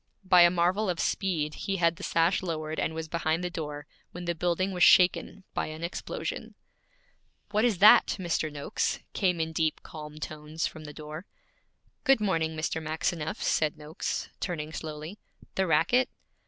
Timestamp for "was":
2.95-3.07, 4.71-4.81